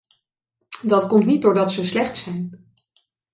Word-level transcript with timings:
Dat 0.81 1.07
komt 1.07 1.25
niet 1.25 1.41
doordat 1.41 1.71
ze 1.71 1.83
slecht 1.85 2.17
zijn. 2.17 2.71